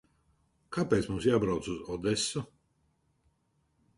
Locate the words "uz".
1.75-1.77